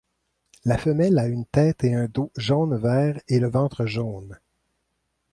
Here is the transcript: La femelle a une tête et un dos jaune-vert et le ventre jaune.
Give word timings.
La 0.65 0.79
femelle 0.79 1.19
a 1.19 1.27
une 1.27 1.45
tête 1.45 1.83
et 1.83 1.93
un 1.93 2.07
dos 2.07 2.31
jaune-vert 2.35 3.21
et 3.27 3.39
le 3.39 3.47
ventre 3.51 3.85
jaune. 3.85 4.39